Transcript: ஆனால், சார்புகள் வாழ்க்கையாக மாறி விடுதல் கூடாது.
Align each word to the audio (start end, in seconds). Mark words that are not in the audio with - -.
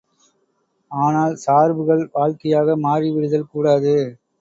ஆனால், 0.91 1.35
சார்புகள் 1.43 2.03
வாழ்க்கையாக 2.11 2.77
மாறி 2.81 3.09
விடுதல் 3.11 3.51
கூடாது. 3.53 3.95